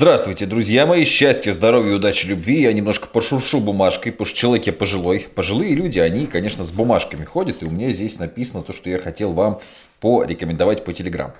Здравствуйте, 0.00 0.46
друзья 0.46 0.86
мои, 0.86 1.02
счастья, 1.02 1.52
здоровья, 1.52 1.96
удачи, 1.96 2.28
любви. 2.28 2.60
Я 2.60 2.72
немножко 2.72 3.08
пошуршу 3.08 3.58
бумажкой, 3.58 4.12
потому 4.12 4.26
что 4.26 4.38
человек 4.38 4.68
я 4.68 4.72
пожилой. 4.72 5.26
Пожилые 5.34 5.74
люди, 5.74 5.98
они, 5.98 6.28
конечно, 6.28 6.64
с 6.64 6.70
бумажками 6.70 7.24
ходят, 7.24 7.64
и 7.64 7.66
у 7.66 7.70
меня 7.70 7.90
здесь 7.90 8.20
написано 8.20 8.62
то, 8.62 8.72
что 8.72 8.88
я 8.88 9.00
хотел 9.00 9.32
вам 9.32 9.60
порекомендовать 9.98 10.84
по 10.84 10.92
Телеграм. 10.92 11.34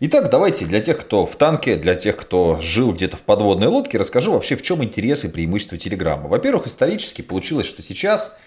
Итак, 0.00 0.30
давайте 0.30 0.64
для 0.64 0.80
тех, 0.80 0.98
кто 1.02 1.26
в 1.26 1.36
танке, 1.36 1.76
для 1.76 1.94
тех, 1.94 2.16
кто 2.16 2.58
жил 2.62 2.94
где-то 2.94 3.18
в 3.18 3.24
подводной 3.24 3.66
лодке, 3.66 3.98
расскажу 3.98 4.32
вообще, 4.32 4.56
в 4.56 4.62
чем 4.62 4.82
интерес 4.82 5.26
и 5.26 5.28
преимущество 5.28 5.76
Телеграма. 5.76 6.30
Во-первых, 6.30 6.68
исторически 6.68 7.20
получилось, 7.20 7.66
что 7.66 7.82
сейчас 7.82 8.38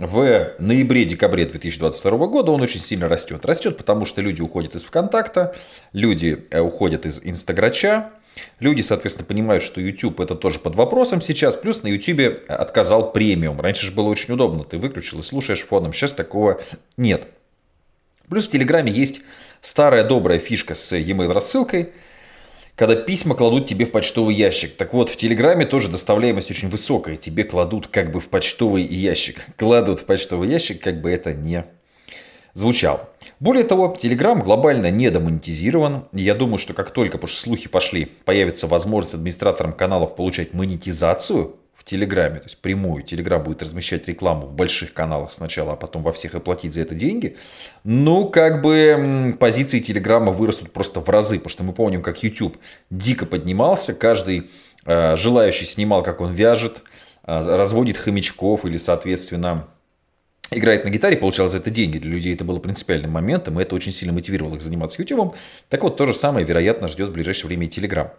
в 0.00 0.54
ноябре-декабре 0.58 1.44
2022 1.44 2.26
года 2.26 2.50
он 2.50 2.60
очень 2.60 2.80
сильно 2.80 3.08
растет. 3.08 3.46
Растет, 3.46 3.76
потому 3.76 4.04
что 4.04 4.20
люди 4.20 4.42
уходят 4.42 4.74
из 4.74 4.82
ВКонтакта, 4.82 5.54
люди 5.92 6.42
э, 6.50 6.58
уходят 6.58 7.06
из 7.06 7.20
Инстаграча, 7.22 8.10
Люди, 8.58 8.82
соответственно, 8.82 9.26
понимают, 9.26 9.62
что 9.62 9.80
YouTube 9.80 10.20
это 10.20 10.34
тоже 10.34 10.58
под 10.58 10.74
вопросом 10.76 11.20
сейчас. 11.20 11.56
Плюс 11.56 11.82
на 11.82 11.88
YouTube 11.88 12.42
отказал 12.48 13.12
премиум. 13.12 13.60
Раньше 13.60 13.86
же 13.86 13.92
было 13.92 14.08
очень 14.08 14.34
удобно. 14.34 14.64
Ты 14.64 14.78
выключил 14.78 15.20
и 15.20 15.22
слушаешь 15.22 15.60
фоном. 15.60 15.92
Сейчас 15.92 16.14
такого 16.14 16.60
нет. 16.96 17.26
Плюс 18.28 18.46
в 18.46 18.50
Телеграме 18.50 18.92
есть 18.92 19.22
старая 19.60 20.04
добрая 20.04 20.38
фишка 20.38 20.74
с 20.74 20.96
e-mail 20.96 21.32
рассылкой, 21.32 21.90
когда 22.76 22.96
письма 22.96 23.34
кладут 23.34 23.66
тебе 23.66 23.84
в 23.84 23.90
почтовый 23.90 24.34
ящик. 24.34 24.74
Так 24.76 24.94
вот, 24.94 25.10
в 25.10 25.16
Телеграме 25.16 25.66
тоже 25.66 25.88
доставляемость 25.88 26.50
очень 26.50 26.70
высокая. 26.70 27.16
Тебе 27.16 27.44
кладут 27.44 27.88
как 27.88 28.10
бы 28.10 28.20
в 28.20 28.30
почтовый 28.30 28.84
ящик. 28.84 29.44
Кладут 29.58 30.00
в 30.00 30.04
почтовый 30.04 30.48
ящик, 30.48 30.80
как 30.80 31.00
бы 31.02 31.10
это 31.10 31.34
не 31.34 31.66
звучало. 32.54 33.09
Более 33.40 33.64
того, 33.64 33.96
Telegram 33.98 34.40
глобально 34.42 34.90
не 34.90 35.10
демонетизирован. 35.10 36.04
Я 36.12 36.34
думаю, 36.34 36.58
что 36.58 36.74
как 36.74 36.90
только, 36.90 37.16
потому 37.16 37.28
что 37.28 37.40
слухи 37.40 37.68
пошли, 37.68 38.04
появится 38.26 38.66
возможность 38.66 39.14
администраторам 39.14 39.72
каналов 39.72 40.14
получать 40.14 40.52
монетизацию 40.52 41.56
в 41.72 41.84
Телеграме, 41.84 42.40
то 42.40 42.44
есть 42.44 42.58
прямую, 42.58 43.02
Телеграм 43.02 43.42
будет 43.42 43.62
размещать 43.62 44.06
рекламу 44.06 44.42
в 44.46 44.52
больших 44.52 44.92
каналах 44.92 45.32
сначала, 45.32 45.72
а 45.72 45.76
потом 45.76 46.02
во 46.02 46.12
всех 46.12 46.34
и 46.34 46.38
платить 46.38 46.74
за 46.74 46.82
это 46.82 46.94
деньги, 46.94 47.38
ну, 47.84 48.28
как 48.28 48.60
бы 48.60 49.34
позиции 49.40 49.80
Телеграма 49.80 50.30
вырастут 50.30 50.74
просто 50.74 51.00
в 51.00 51.08
разы, 51.08 51.36
потому 51.36 51.48
что 51.48 51.64
мы 51.64 51.72
помним, 51.72 52.02
как 52.02 52.22
YouTube 52.22 52.58
дико 52.90 53.24
поднимался, 53.24 53.94
каждый 53.94 54.50
э, 54.84 55.16
желающий 55.16 55.64
снимал, 55.64 56.02
как 56.02 56.20
он 56.20 56.32
вяжет, 56.32 56.82
э, 57.24 57.56
разводит 57.56 57.96
хомячков 57.96 58.66
или, 58.66 58.76
соответственно, 58.76 59.66
играет 60.50 60.84
на 60.84 60.90
гитаре, 60.90 61.16
получал 61.16 61.48
за 61.48 61.58
это 61.58 61.70
деньги. 61.70 61.98
Для 61.98 62.10
людей 62.10 62.34
это 62.34 62.44
было 62.44 62.58
принципиальным 62.58 63.10
моментом, 63.10 63.58
и 63.58 63.62
это 63.62 63.74
очень 63.74 63.92
сильно 63.92 64.12
мотивировало 64.12 64.56
их 64.56 64.62
заниматься 64.62 65.00
YouTube. 65.00 65.34
Так 65.68 65.82
вот, 65.82 65.96
то 65.96 66.06
же 66.06 66.14
самое, 66.14 66.44
вероятно, 66.44 66.88
ждет 66.88 67.10
в 67.10 67.12
ближайшее 67.12 67.48
время 67.48 67.66
и 67.66 67.68
Telegram. 67.68 68.10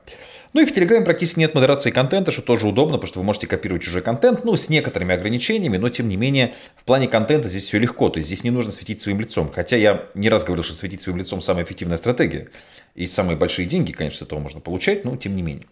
Ну 0.53 0.61
и 0.61 0.65
в 0.65 0.75
Telegram 0.75 1.03
практически 1.03 1.39
нет 1.39 1.53
модерации 1.53 1.91
контента, 1.91 2.31
что 2.31 2.41
тоже 2.41 2.67
удобно, 2.67 2.97
потому 2.97 3.07
что 3.07 3.19
вы 3.19 3.25
можете 3.25 3.47
копировать 3.47 3.83
чужой 3.83 4.01
контент, 4.01 4.43
ну, 4.43 4.55
с 4.55 4.69
некоторыми 4.69 5.15
ограничениями, 5.15 5.77
но 5.77 5.89
тем 5.89 6.09
не 6.09 6.17
менее, 6.17 6.53
в 6.75 6.83
плане 6.83 7.07
контента 7.07 7.47
здесь 7.47 7.65
все 7.65 7.79
легко, 7.79 8.09
то 8.09 8.17
есть 8.17 8.27
здесь 8.27 8.43
не 8.43 8.51
нужно 8.51 8.71
светить 8.71 8.99
своим 8.99 9.19
лицом. 9.19 9.49
Хотя 9.53 9.77
я 9.77 10.05
не 10.13 10.29
раз 10.29 10.43
говорил, 10.43 10.63
что 10.63 10.73
светить 10.73 11.01
своим 11.01 11.17
лицом 11.17 11.41
самая 11.41 11.63
эффективная 11.63 11.97
стратегия. 11.97 12.49
И 12.95 13.07
самые 13.07 13.37
большие 13.37 13.65
деньги, 13.65 13.91
конечно, 13.93 14.19
с 14.19 14.21
этого 14.27 14.39
можно 14.39 14.59
получать, 14.59 15.05
но 15.05 15.15
тем 15.15 15.35
не 15.35 15.41
менее. 15.41 15.65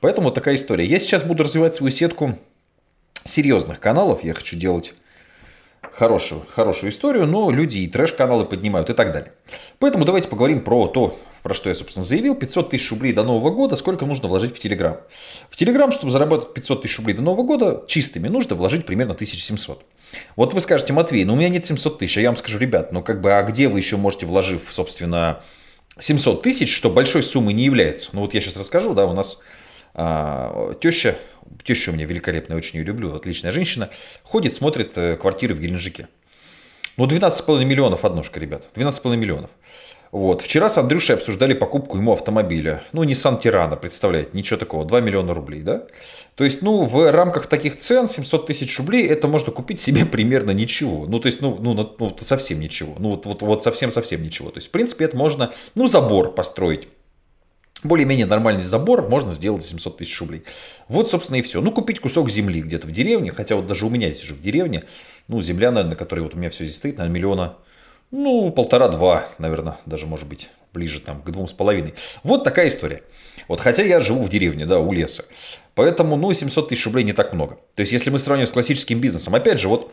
Поэтому 0.00 0.26
вот 0.28 0.34
такая 0.34 0.54
история. 0.54 0.84
Я 0.84 0.98
сейчас 0.98 1.24
буду 1.24 1.44
развивать 1.44 1.74
свою 1.74 1.90
сетку 1.90 2.38
серьезных 3.24 3.80
каналов. 3.80 4.24
Я 4.24 4.34
хочу 4.34 4.56
делать 4.56 4.94
хорошую, 5.92 6.42
хорошую 6.54 6.90
историю, 6.90 7.26
но 7.26 7.50
люди 7.50 7.78
и 7.78 7.86
трэш-каналы 7.86 8.44
поднимают 8.44 8.90
и 8.90 8.94
так 8.94 9.12
далее. 9.12 9.32
Поэтому 9.78 10.04
давайте 10.04 10.28
поговорим 10.28 10.62
про 10.62 10.86
то, 10.88 11.18
про 11.42 11.54
что 11.54 11.68
я, 11.68 11.74
собственно, 11.74 12.04
заявил. 12.04 12.34
500 12.34 12.70
тысяч 12.70 12.90
рублей 12.90 13.12
до 13.12 13.22
Нового 13.22 13.50
года. 13.50 13.76
Сколько 13.76 14.06
нужно 14.06 14.28
вложить 14.28 14.54
в 14.54 14.58
Телеграм? 14.58 14.98
В 15.50 15.56
Телеграм, 15.56 15.90
чтобы 15.90 16.12
заработать 16.12 16.54
500 16.54 16.82
тысяч 16.82 16.98
рублей 16.98 17.14
до 17.14 17.22
Нового 17.22 17.42
года, 17.42 17.84
чистыми 17.86 18.28
нужно 18.28 18.56
вложить 18.56 18.86
примерно 18.86 19.14
1700. 19.14 19.82
Вот 20.36 20.54
вы 20.54 20.60
скажете, 20.60 20.92
Матвей, 20.92 21.24
ну 21.24 21.34
у 21.34 21.36
меня 21.36 21.48
нет 21.48 21.64
700 21.64 21.98
тысяч, 21.98 22.18
а 22.18 22.20
я 22.20 22.28
вам 22.28 22.36
скажу, 22.36 22.58
ребят, 22.58 22.92
ну 22.92 23.02
как 23.02 23.20
бы, 23.20 23.32
а 23.32 23.42
где 23.42 23.68
вы 23.68 23.78
еще 23.78 23.96
можете, 23.96 24.26
вложив, 24.26 24.62
собственно, 24.70 25.40
700 25.98 26.42
тысяч, 26.42 26.74
что 26.74 26.90
большой 26.90 27.22
суммой 27.22 27.54
не 27.54 27.64
является? 27.64 28.10
Ну 28.12 28.22
вот 28.22 28.34
я 28.34 28.40
сейчас 28.40 28.56
расскажу, 28.56 28.94
да, 28.94 29.06
у 29.06 29.12
нас 29.12 29.40
а, 29.94 30.74
теща 30.80 31.16
теща 31.64 31.90
у 31.90 31.94
меня 31.94 32.06
великолепная, 32.06 32.56
очень 32.56 32.78
ее 32.78 32.84
люблю, 32.84 33.14
отличная 33.14 33.52
женщина, 33.52 33.90
ходит, 34.22 34.54
смотрит 34.54 34.96
э, 34.96 35.16
квартиры 35.16 35.54
в 35.54 35.60
Геленджике. 35.60 36.08
Ну, 36.96 37.06
12,5 37.06 37.64
миллионов 37.64 38.04
однушка, 38.04 38.40
ребят, 38.40 38.68
12,5 38.74 39.16
миллионов. 39.16 39.50
Вот. 40.10 40.40
Вчера 40.40 40.70
с 40.70 40.78
Андрюшей 40.78 41.16
обсуждали 41.16 41.52
покупку 41.52 41.98
ему 41.98 42.12
автомобиля. 42.12 42.82
Ну, 42.92 43.04
Nissan 43.04 43.40
Tirana, 43.40 43.76
представляете, 43.76 44.30
ничего 44.32 44.58
такого, 44.58 44.84
2 44.86 45.00
миллиона 45.00 45.34
рублей, 45.34 45.60
да? 45.60 45.86
То 46.34 46.44
есть, 46.44 46.62
ну, 46.62 46.84
в 46.84 47.12
рамках 47.12 47.46
таких 47.46 47.76
цен 47.76 48.06
700 48.06 48.46
тысяч 48.46 48.78
рублей 48.78 49.06
это 49.06 49.28
можно 49.28 49.52
купить 49.52 49.80
себе 49.80 50.06
примерно 50.06 50.52
ничего. 50.52 51.06
Ну, 51.06 51.20
то 51.20 51.26
есть, 51.26 51.42
ну, 51.42 51.58
ну, 51.60 51.74
ну 51.74 52.16
совсем 52.20 52.58
ничего. 52.58 52.94
Ну, 52.98 53.10
вот, 53.10 53.26
вот, 53.26 53.42
вот 53.42 53.62
совсем-совсем 53.62 54.22
ничего. 54.22 54.50
То 54.50 54.58
есть, 54.58 54.68
в 54.68 54.70
принципе, 54.70 55.04
это 55.04 55.16
можно, 55.16 55.52
ну, 55.74 55.86
забор 55.86 56.34
построить 56.34 56.88
более-менее 57.84 58.26
нормальный 58.26 58.64
забор 58.64 59.08
можно 59.08 59.32
сделать 59.32 59.62
за 59.62 59.68
700 59.68 59.98
тысяч 59.98 60.20
рублей. 60.20 60.42
Вот, 60.88 61.08
собственно, 61.08 61.38
и 61.38 61.42
все. 61.42 61.60
Ну, 61.60 61.70
купить 61.70 62.00
кусок 62.00 62.30
земли 62.30 62.60
где-то 62.60 62.86
в 62.86 62.90
деревне, 62.90 63.32
хотя 63.32 63.56
вот 63.56 63.66
даже 63.66 63.86
у 63.86 63.90
меня 63.90 64.10
здесь 64.10 64.24
же 64.24 64.34
в 64.34 64.42
деревне, 64.42 64.82
ну, 65.28 65.40
земля, 65.40 65.70
наверное, 65.70 65.90
на 65.90 65.96
которой 65.96 66.20
вот 66.20 66.34
у 66.34 66.38
меня 66.38 66.50
все 66.50 66.64
здесь 66.64 66.78
стоит, 66.78 66.98
наверное, 66.98 67.14
миллиона, 67.14 67.56
ну, 68.10 68.50
полтора-два, 68.50 69.28
наверное, 69.38 69.76
даже, 69.86 70.06
может 70.06 70.28
быть, 70.28 70.48
ближе 70.72 71.00
там 71.00 71.22
к 71.22 71.30
двум 71.30 71.46
с 71.46 71.52
половиной. 71.52 71.94
Вот 72.22 72.42
такая 72.42 72.68
история. 72.68 73.02
Вот, 73.48 73.60
хотя 73.60 73.82
я 73.82 74.00
живу 74.00 74.22
в 74.22 74.28
деревне, 74.28 74.66
да, 74.66 74.78
у 74.78 74.92
леса. 74.92 75.24
Поэтому, 75.74 76.16
ну, 76.16 76.32
700 76.32 76.70
тысяч 76.70 76.84
рублей 76.86 77.04
не 77.04 77.12
так 77.12 77.32
много. 77.32 77.58
То 77.74 77.80
есть, 77.80 77.92
если 77.92 78.10
мы 78.10 78.18
сравним 78.18 78.46
с 78.46 78.52
классическим 78.52 79.00
бизнесом, 79.00 79.34
опять 79.34 79.60
же, 79.60 79.68
вот, 79.68 79.92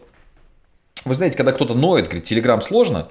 вы 1.03 1.13
знаете, 1.13 1.38
когда 1.38 1.51
кто-то 1.51 1.75
ноет, 1.75 2.06
говорит, 2.06 2.24
Телеграм 2.24 2.62
сложно, 2.62 3.09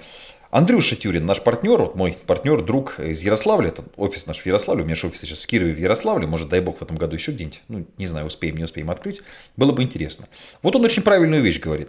Андрюша 0.54 0.94
Тюрин, 0.94 1.26
наш 1.26 1.42
партнер, 1.42 1.82
вот 1.82 1.97
мой 1.97 2.16
партнер, 2.26 2.62
друг 2.62 3.00
из 3.00 3.25
Ярославля, 3.25 3.70
это 3.70 3.82
офис 3.97 4.28
наш 4.28 4.38
в 4.38 4.47
Ярославле, 4.47 4.84
у 4.84 4.87
меня 4.87 4.94
же 4.94 5.09
офис 5.09 5.22
сейчас 5.22 5.41
в 5.41 5.47
Кирове 5.48 5.75
в 5.75 5.81
Ярославле, 5.81 6.28
может, 6.28 6.48
дай 6.48 6.60
бог, 6.60 6.78
в 6.78 6.82
этом 6.82 6.97
году 6.97 7.16
еще 7.16 7.32
где-нибудь, 7.32 7.60
ну, 7.66 7.84
не 7.98 8.06
знаю, 8.06 8.26
успеем, 8.26 8.56
не 8.56 8.62
успеем 8.62 8.88
открыть, 8.88 9.20
было 9.56 9.72
бы 9.72 9.82
интересно. 9.82 10.28
Вот 10.62 10.76
он 10.76 10.84
очень 10.84 11.03
правильную 11.03 11.43
вещь 11.43 11.59
говорит. 11.59 11.88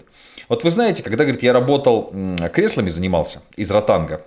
Вот 0.49 0.63
вы 0.63 0.71
знаете, 0.71 1.03
когда, 1.03 1.25
говорит, 1.25 1.43
я 1.43 1.53
работал, 1.53 2.11
креслами 2.51 2.89
занимался 2.89 3.43
из 3.55 3.69
ротанга, 3.69 4.25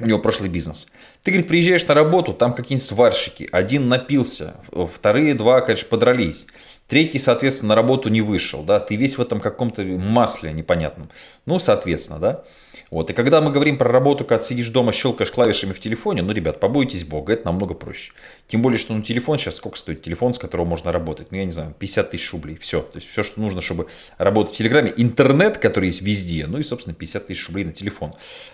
у 0.00 0.06
него 0.06 0.20
прошлый 0.20 0.48
бизнес. 0.48 0.86
Ты, 1.22 1.30
говорит, 1.30 1.46
приезжаешь 1.46 1.86
на 1.86 1.92
работу, 1.92 2.32
там 2.32 2.54
какие-нибудь 2.54 2.86
сварщики, 2.86 3.46
один 3.52 3.90
напился, 3.90 4.54
вторые 4.90 5.34
два, 5.34 5.60
конечно, 5.60 5.86
подрались. 5.88 6.46
Третий, 6.86 7.18
соответственно, 7.18 7.70
на 7.70 7.76
работу 7.76 8.10
не 8.10 8.20
вышел, 8.20 8.62
да, 8.62 8.78
ты 8.78 8.96
весь 8.96 9.16
в 9.16 9.22
этом 9.22 9.40
каком-то 9.40 9.82
масле 9.82 10.52
непонятном. 10.52 11.10
Ну, 11.46 11.58
соответственно, 11.58 12.18
да. 12.18 12.44
Вот, 12.90 13.08
и 13.08 13.14
когда 13.14 13.40
мы 13.40 13.50
говорим 13.50 13.78
про 13.78 13.90
работу, 13.90 14.24
когда 14.24 14.44
сидишь 14.44 14.68
дома, 14.68 14.92
щелкаешь 14.92 15.32
клавишами 15.32 15.72
в 15.72 15.80
телефоне, 15.80 16.20
ну, 16.20 16.32
ребят, 16.32 16.60
побойтесь 16.60 17.04
бога, 17.04 17.32
это 17.32 17.46
намного 17.46 17.74
проще. 17.74 18.12
Тем 18.48 18.60
более, 18.60 18.78
что 18.78 18.92
ну, 18.92 19.02
телефон 19.02 19.38
сейчас 19.38 19.56
сколько 19.56 19.78
стоит? 19.78 20.02
Телефон, 20.02 20.34
с 20.34 20.38
которого 20.38 20.66
можно 20.66 20.92
работать? 20.92 21.32
Ну, 21.32 21.38
я 21.38 21.46
не 21.46 21.50
знаю, 21.50 21.74
50 21.78 22.10
тысяч 22.10 22.30
рублей, 22.32 22.56
все. 22.56 22.82
То 22.82 22.98
есть, 22.98 23.08
все, 23.08 23.22
что 23.22 23.40
нужно, 23.40 23.62
чтобы 23.62 23.88
работать 24.18 24.54
в 24.54 24.56
Телеграме. 24.58 24.92
Интернет, 24.96 25.56
который 25.56 25.86
есть 25.86 26.02
везде, 26.02 26.46
ну 26.46 26.58
и, 26.58 26.62
собственно, 26.62 26.94
50 26.94 27.26
тысяч 27.26 27.48
рублей 27.48 27.64
на 27.64 27.72
телефон. 27.72 28.12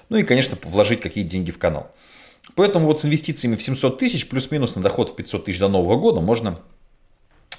Ну 0.09 0.19
и, 0.19 0.23
конечно, 0.23 0.57
вложить 0.62 1.01
какие 1.01 1.25
деньги 1.25 1.51
в 1.51 1.59
канал. 1.59 1.91
Поэтому 2.55 2.87
вот 2.87 3.01
с 3.01 3.05
инвестициями 3.05 3.57
в 3.57 3.62
700 3.62 3.99
тысяч 3.99 4.29
плюс-минус 4.29 4.77
на 4.77 4.83
доход 4.83 5.11
в 5.11 5.17
500 5.17 5.45
тысяч 5.45 5.59
до 5.59 5.69
Нового 5.69 5.97
года 5.97 6.21
можно 6.21 6.61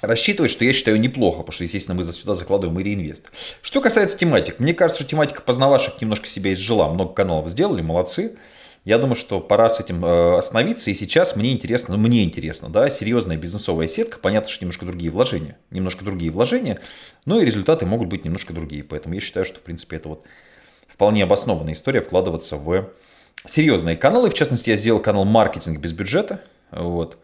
рассчитывать, 0.02 0.50
что 0.50 0.64
я 0.64 0.72
считаю 0.72 1.00
неплохо, 1.00 1.38
потому 1.38 1.52
что, 1.52 1.64
естественно, 1.64 1.96
мы 1.96 2.04
сюда 2.04 2.34
закладываем 2.34 2.78
и 2.78 2.82
реинвест. 2.82 3.32
Что 3.62 3.80
касается 3.80 4.18
тематик, 4.18 4.58
мне 4.58 4.74
кажется, 4.74 5.02
что 5.02 5.10
тематика 5.10 5.40
познавашек 5.40 6.00
немножко 6.00 6.26
себя 6.26 6.52
изжила, 6.52 6.88
много 6.88 7.14
каналов 7.14 7.48
сделали, 7.48 7.80
молодцы. 7.80 8.36
Я 8.84 8.98
думаю, 8.98 9.14
что 9.14 9.38
пора 9.38 9.70
с 9.70 9.78
этим 9.78 10.04
э, 10.04 10.38
остановиться, 10.38 10.90
и 10.90 10.94
сейчас 10.94 11.36
мне 11.36 11.52
интересно, 11.52 11.96
ну 11.96 12.02
мне 12.02 12.24
интересно, 12.24 12.68
да, 12.68 12.90
серьезная 12.90 13.36
бизнесовая 13.36 13.86
сетка, 13.86 14.18
понятно, 14.18 14.50
что 14.50 14.64
немножко 14.64 14.84
другие 14.84 15.12
вложения, 15.12 15.56
немножко 15.70 16.04
другие 16.04 16.32
вложения, 16.32 16.80
но 17.24 17.40
и 17.40 17.44
результаты 17.44 17.86
могут 17.86 18.08
быть 18.08 18.24
немножко 18.24 18.52
другие, 18.52 18.82
поэтому 18.82 19.14
я 19.14 19.20
считаю, 19.20 19.46
что, 19.46 19.60
в 19.60 19.62
принципе, 19.62 19.96
это 19.96 20.08
вот 20.08 20.24
вполне 20.88 21.22
обоснованная 21.22 21.74
история 21.74 22.00
вкладываться 22.00 22.56
в 22.56 22.88
серьезные 23.46 23.94
каналы, 23.94 24.30
в 24.30 24.34
частности, 24.34 24.70
я 24.70 24.76
сделал 24.76 24.98
канал 24.98 25.24
«Маркетинг 25.26 25.78
без 25.78 25.92
бюджета», 25.92 26.40
вот, 26.72 27.18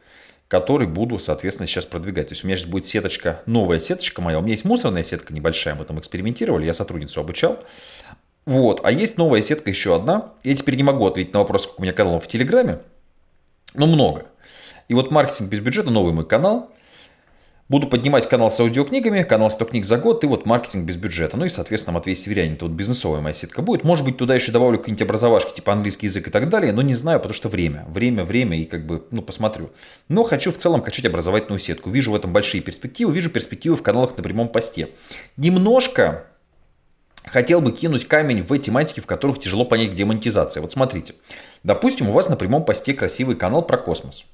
который 0.49 0.87
буду, 0.87 1.19
соответственно, 1.19 1.67
сейчас 1.67 1.85
продвигать. 1.85 2.29
То 2.29 2.33
есть 2.33 2.43
у 2.43 2.47
меня 2.47 2.57
сейчас 2.57 2.69
будет 2.69 2.87
сеточка, 2.87 3.43
новая 3.45 3.79
сеточка 3.79 4.23
моя. 4.23 4.39
У 4.39 4.43
меня 4.43 4.53
есть 4.53 4.65
мусорная 4.65 5.03
сетка 5.03 5.35
небольшая, 5.35 5.75
мы 5.75 5.85
там 5.85 5.99
экспериментировали, 6.01 6.65
я 6.65 6.75
сотрудницу 6.75 7.21
обучал. 7.21 7.59
Вот, 8.47 8.81
а 8.83 8.91
есть 8.91 9.19
новая 9.19 9.43
сетка 9.43 9.69
еще 9.69 9.95
одна. 9.95 10.33
Я 10.43 10.57
теперь 10.57 10.77
не 10.77 10.83
могу 10.83 11.07
ответить 11.07 11.35
на 11.35 11.41
вопрос, 11.41 11.65
сколько 11.65 11.81
у 11.81 11.83
меня 11.83 11.93
каналов 11.93 12.25
в 12.25 12.29
Телеграме, 12.29 12.81
но 13.75 13.87
много. 13.87 14.25
И 14.89 14.95
вот 14.95 15.11
маркетинг 15.11 15.51
без 15.51 15.61
бюджета, 15.61 15.91
новый 15.91 16.15
мой 16.15 16.27
канал. 16.27 16.71
Буду 17.69 17.87
поднимать 17.87 18.27
канал 18.27 18.49
с 18.51 18.59
аудиокнигами, 18.61 19.23
канал 19.25 19.51
100 19.51 19.67
книг 19.67 19.85
за 19.85 19.99
год 19.99 20.25
и 20.25 20.27
вот 20.27 20.47
маркетинг 20.47 20.87
без 20.87 20.97
бюджета. 20.97 21.37
Ну 21.37 21.45
и, 21.45 21.51
соответственно, 21.51 21.97
Матвей 21.97 22.17
Северянин. 22.17 22.55
Это 22.55 22.65
вот 22.65 22.73
бизнесовая 22.73 23.21
моя 23.21 23.35
сетка 23.35 23.61
будет. 23.61 23.85
Может 23.85 24.07
быть, 24.07 24.17
туда 24.17 24.35
еще 24.35 24.53
добавлю 24.53 24.79
какие-нибудь 24.79 25.03
образовашки, 25.03 25.57
типа 25.57 25.75
английский 25.75 26.07
язык 26.07 26.29
и 26.29 26.31
так 26.31 26.49
далее, 26.49 26.73
но 26.73 26.81
не 26.81 26.95
знаю, 26.95 27.19
потому 27.19 27.35
что 27.35 27.51
время. 27.51 27.85
Время, 27.89 28.25
время 28.25 28.59
и 28.59 28.65
как 28.65 28.87
бы, 28.87 29.05
ну, 29.11 29.21
посмотрю. 29.21 29.69
Но 30.09 30.23
хочу 30.23 30.51
в 30.51 30.57
целом 30.57 30.81
качать 30.81 31.05
образовательную 31.05 31.59
сетку. 31.59 31.91
Вижу 31.91 32.13
в 32.13 32.15
этом 32.15 32.33
большие 32.33 32.63
перспективы, 32.63 33.13
вижу 33.13 33.29
перспективы 33.29 33.77
в 33.77 33.83
каналах 33.83 34.17
на 34.17 34.23
прямом 34.23 34.49
посте. 34.49 34.89
Немножко 35.37 36.25
хотел 37.27 37.61
бы 37.61 37.73
кинуть 37.73 38.09
камень 38.09 38.43
в 38.43 38.59
тематики, 38.59 39.01
в 39.01 39.07
которых 39.07 39.41
тяжело 39.41 39.67
понять, 39.67 39.91
где 39.91 40.07
монетизация. 40.07 40.63
Вот 40.63 40.73
смотрите. 40.73 41.13
Допустим, 41.65 42.09
у 42.09 42.13
вас 42.13 42.31
на 42.31 42.37
прямом 42.37 42.65
посте 42.65 42.95
красивый 42.95 43.37
канал 43.37 43.61
про 43.61 43.77
космос. 43.77 44.25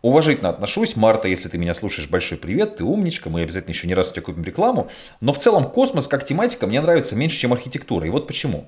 Уважительно 0.00 0.50
отношусь. 0.50 0.94
Марта, 0.96 1.26
если 1.28 1.48
ты 1.48 1.58
меня 1.58 1.74
слушаешь, 1.74 2.08
большой 2.08 2.38
привет. 2.38 2.76
Ты 2.76 2.84
умничка. 2.84 3.30
Мы 3.30 3.42
обязательно 3.42 3.72
еще 3.72 3.88
не 3.88 3.94
раз 3.94 4.10
у 4.10 4.12
тебя 4.12 4.22
купим 4.22 4.44
рекламу. 4.44 4.88
Но 5.20 5.32
в 5.32 5.38
целом 5.38 5.64
космос 5.64 6.06
как 6.06 6.24
тематика 6.24 6.66
мне 6.66 6.80
нравится 6.80 7.16
меньше, 7.16 7.38
чем 7.38 7.52
архитектура. 7.52 8.06
И 8.06 8.10
вот 8.10 8.26
почему. 8.26 8.66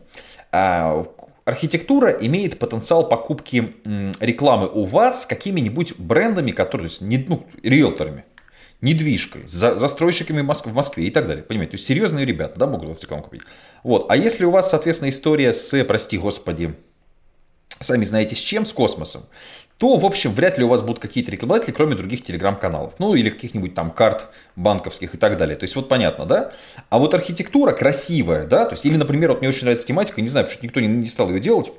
А, 0.51 1.07
архитектура 1.45 2.11
имеет 2.11 2.59
потенциал 2.59 3.09
покупки 3.09 3.75
рекламы 4.19 4.69
у 4.69 4.85
вас 4.85 5.23
с 5.23 5.27
какими-нибудь 5.27 5.99
брендами, 5.99 6.51
которые, 6.51 6.89
то 6.89 6.93
есть, 6.93 7.03
не, 7.03 7.19
ну, 7.19 7.47
риэлторами 7.63 8.25
недвижкой, 8.81 9.43
за, 9.47 9.77
застройщиками 9.77 10.41
в 10.41 10.75
Москве 10.75 11.07
и 11.07 11.11
так 11.11 11.29
далее. 11.29 11.45
Понимаете, 11.45 11.73
то 11.73 11.75
есть 11.75 11.87
серьезные 11.87 12.25
ребята, 12.25 12.59
да, 12.59 12.67
могут 12.67 12.87
у 12.87 12.89
вас 12.89 13.03
рекламу 13.03 13.23
купить. 13.23 13.43
Вот. 13.85 14.07
А 14.09 14.17
если 14.17 14.45
у 14.45 14.51
вас, 14.51 14.71
соответственно, 14.71 15.11
история 15.11 15.53
с, 15.53 15.85
прости 15.85 16.17
господи, 16.17 16.75
сами 17.79 18.05
знаете 18.05 18.37
с 18.37 18.39
чем, 18.39 18.65
с 18.65 18.73
космосом, 18.73 19.23
то, 19.81 19.97
в 19.97 20.05
общем, 20.05 20.33
вряд 20.33 20.59
ли 20.59 20.65
у 20.65 20.69
вас 20.69 20.83
будут 20.83 20.99
какие-то 20.99 21.31
рекламодатели, 21.31 21.73
кроме 21.73 21.95
других 21.95 22.23
телеграм-каналов. 22.23 22.93
Ну, 22.99 23.15
или 23.15 23.31
каких-нибудь 23.31 23.73
там 23.73 23.91
карт 23.91 24.29
банковских 24.55 25.15
и 25.15 25.17
так 25.17 25.39
далее. 25.39 25.57
То 25.57 25.65
есть, 25.65 25.75
вот 25.75 25.89
понятно, 25.89 26.27
да? 26.27 26.53
А 26.91 26.99
вот 26.99 27.15
архитектура 27.15 27.73
красивая, 27.73 28.47
да? 28.47 28.67
То 28.67 28.73
есть, 28.73 28.85
или, 28.85 28.97
например, 28.97 29.31
вот 29.31 29.41
мне 29.41 29.49
очень 29.49 29.63
нравится 29.63 29.87
тематика, 29.87 30.21
не 30.21 30.29
знаю, 30.29 30.47
почему 30.47 30.65
никто 30.65 30.81
не, 30.81 30.87
не 30.87 31.07
стал 31.07 31.31
ее 31.31 31.41
делать. 31.41 31.73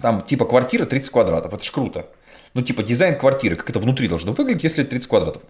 Там, 0.00 0.22
типа, 0.22 0.46
квартира 0.46 0.86
30 0.86 1.12
квадратов. 1.12 1.52
Это 1.52 1.62
ж 1.62 1.70
круто. 1.70 2.06
Ну, 2.54 2.62
типа, 2.62 2.82
дизайн 2.82 3.14
квартиры, 3.14 3.56
как 3.56 3.68
это 3.68 3.78
внутри 3.78 4.08
должно 4.08 4.32
выглядеть, 4.32 4.64
если 4.64 4.82
30 4.82 5.06
квадратов. 5.06 5.42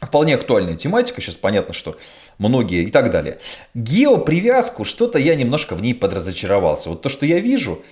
Вполне 0.00 0.36
актуальная 0.36 0.76
тематика, 0.76 1.20
сейчас 1.20 1.36
понятно, 1.36 1.74
что 1.74 1.98
многие 2.38 2.84
и 2.84 2.90
так 2.92 3.10
далее. 3.10 3.40
Геопривязку, 3.74 4.84
что-то 4.84 5.18
я 5.18 5.34
немножко 5.34 5.74
в 5.74 5.82
ней 5.82 5.94
подразочаровался. 5.94 6.90
Вот 6.90 7.02
то, 7.02 7.08
что 7.08 7.26
я 7.26 7.40
вижу, 7.40 7.82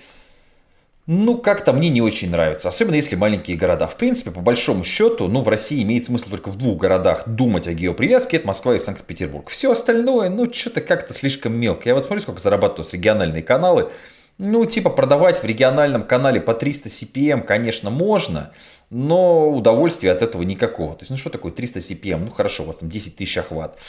ну, 1.07 1.37
как-то 1.37 1.71
мне 1.71 1.87
не 1.87 2.01
очень 2.01 2.29
нравится, 2.29 2.67
особенно 2.67 2.95
если 2.95 3.15
маленькие 3.15 3.55
города. 3.55 3.87
В 3.87 3.95
принципе, 3.95 4.29
по 4.29 4.41
большому 4.41 4.83
счету, 4.83 5.29
ну, 5.29 5.41
в 5.41 5.47
России 5.47 5.81
имеет 5.81 6.03
смысл 6.03 6.29
только 6.29 6.49
в 6.49 6.57
двух 6.57 6.77
городах 6.77 7.23
думать 7.25 7.65
о 7.69 7.73
геопривязке, 7.73 8.35
это 8.35 8.47
Москва 8.47 8.75
и 8.75 8.79
Санкт-Петербург. 8.79 9.47
Все 9.47 9.71
остальное, 9.71 10.29
ну, 10.29 10.51
что-то 10.53 10.81
как-то 10.81 11.13
слишком 11.13 11.57
мелко. 11.57 11.87
Я 11.87 11.95
вот 11.95 12.03
смотрю, 12.03 12.21
сколько 12.21 12.41
зарабатывают 12.41 12.93
региональные 12.93 13.41
каналы. 13.41 13.89
Ну, 14.37 14.65
типа, 14.65 14.89
продавать 14.89 15.41
в 15.41 15.45
региональном 15.45 16.01
канале 16.03 16.41
по 16.41 16.53
300 16.53 16.89
CPM, 16.89 17.41
конечно, 17.43 17.89
можно, 17.89 18.51
но 18.89 19.49
удовольствия 19.49 20.11
от 20.11 20.21
этого 20.21 20.43
никакого. 20.43 20.93
То 20.93 21.03
есть, 21.03 21.11
ну, 21.11 21.17
что 21.17 21.29
такое 21.29 21.53
300 21.53 21.79
CPM? 21.79 22.25
Ну, 22.25 22.31
хорошо, 22.31 22.63
у 22.63 22.65
вас 22.65 22.79
там 22.79 22.89
10 22.89 23.15
тысяч 23.15 23.37
охват. 23.37 23.79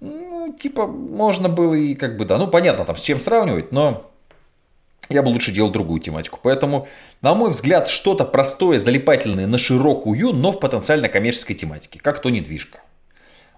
Ну, 0.00 0.56
типа, 0.58 0.86
можно 0.86 1.50
было 1.50 1.74
и 1.74 1.94
как 1.94 2.16
бы, 2.16 2.24
да, 2.24 2.38
ну, 2.38 2.48
понятно, 2.48 2.86
там, 2.86 2.96
с 2.96 3.02
чем 3.02 3.20
сравнивать, 3.20 3.72
но 3.72 4.11
я 5.08 5.22
бы 5.22 5.28
лучше 5.28 5.52
делал 5.52 5.70
другую 5.70 6.00
тематику. 6.00 6.38
Поэтому, 6.42 6.88
на 7.20 7.34
мой 7.34 7.50
взгляд, 7.50 7.88
что-то 7.88 8.24
простое, 8.24 8.78
залипательное 8.78 9.46
на 9.46 9.58
широкую, 9.58 10.32
но 10.32 10.52
в 10.52 10.60
потенциально 10.60 11.08
коммерческой 11.08 11.54
тематике, 11.54 11.98
как 12.00 12.20
то 12.20 12.30
недвижка. 12.30 12.80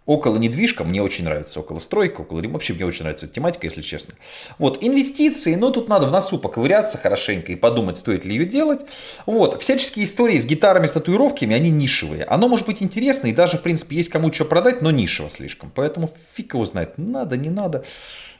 Около 0.06 0.36
недвижка 0.36 0.84
мне 0.84 1.02
очень 1.02 1.24
нравится, 1.24 1.60
около 1.60 1.78
стройка, 1.78 2.20
около 2.20 2.42
вообще 2.48 2.74
мне 2.74 2.84
очень 2.84 3.04
нравится 3.04 3.24
эта 3.24 3.36
тематика, 3.36 3.66
если 3.66 3.80
честно. 3.80 4.14
Вот, 4.58 4.84
инвестиции, 4.84 5.54
ну 5.54 5.70
тут 5.70 5.88
надо 5.88 6.06
в 6.06 6.12
носу 6.12 6.38
поковыряться 6.38 6.98
хорошенько 6.98 7.52
и 7.52 7.56
подумать, 7.56 7.96
стоит 7.96 8.26
ли 8.26 8.36
ее 8.36 8.44
делать. 8.44 8.80
Вот, 9.24 9.62
всяческие 9.62 10.04
истории 10.04 10.36
с 10.36 10.44
гитарами, 10.44 10.88
с 10.88 10.92
татуировками, 10.92 11.56
они 11.56 11.70
нишевые. 11.70 12.24
Оно 12.24 12.48
может 12.48 12.66
быть 12.66 12.82
интересно 12.82 13.28
и 13.28 13.32
даже, 13.32 13.56
в 13.56 13.62
принципе, 13.62 13.96
есть 13.96 14.10
кому 14.10 14.30
что 14.30 14.44
продать, 14.44 14.82
но 14.82 14.90
нишево 14.90 15.30
слишком. 15.30 15.72
Поэтому 15.74 16.10
фиг 16.34 16.52
его 16.52 16.66
знает, 16.66 16.98
надо, 16.98 17.38
не 17.38 17.48
надо. 17.48 17.82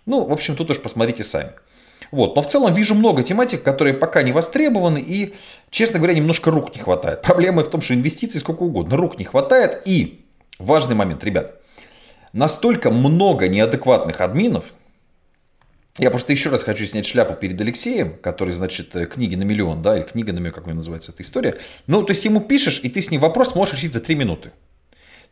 Ну, 0.04 0.26
в 0.26 0.32
общем, 0.32 0.56
тут 0.56 0.70
уж 0.70 0.82
посмотрите 0.82 1.24
сами. 1.24 1.52
Вот. 2.10 2.36
Но 2.36 2.42
в 2.42 2.46
целом 2.46 2.72
вижу 2.72 2.94
много 2.94 3.22
тематик, 3.22 3.62
которые 3.62 3.94
пока 3.94 4.22
не 4.22 4.32
востребованы 4.32 4.98
и, 4.98 5.34
честно 5.70 5.98
говоря, 5.98 6.14
немножко 6.14 6.50
рук 6.50 6.74
не 6.74 6.80
хватает. 6.80 7.22
Проблема 7.22 7.64
в 7.64 7.70
том, 7.70 7.80
что 7.80 7.94
инвестиций 7.94 8.40
сколько 8.40 8.62
угодно, 8.62 8.96
рук 8.96 9.18
не 9.18 9.24
хватает. 9.24 9.82
И 9.84 10.24
важный 10.58 10.94
момент, 10.94 11.24
ребят, 11.24 11.60
настолько 12.32 12.90
много 12.90 13.48
неадекватных 13.48 14.20
админов, 14.20 14.64
я 15.98 16.10
просто 16.10 16.32
еще 16.32 16.50
раз 16.50 16.64
хочу 16.64 16.84
снять 16.86 17.06
шляпу 17.06 17.34
перед 17.34 17.60
Алексеем, 17.60 18.16
который, 18.20 18.52
значит, 18.52 18.96
э, 18.96 19.06
книги 19.06 19.36
на 19.36 19.44
миллион, 19.44 19.80
да, 19.80 19.96
или 19.96 20.02
книга 20.02 20.32
на 20.32 20.38
миллион, 20.38 20.54
как 20.54 20.66
у 20.66 20.70
называется 20.70 21.12
эта 21.12 21.22
история. 21.22 21.56
Ну, 21.86 22.02
то 22.02 22.10
есть 22.10 22.24
ему 22.24 22.40
пишешь, 22.40 22.80
и 22.82 22.88
ты 22.88 23.00
с 23.00 23.12
ним 23.12 23.20
вопрос 23.20 23.54
можешь 23.54 23.74
решить 23.74 23.92
за 23.92 24.00
3 24.00 24.16
минуты. 24.16 24.50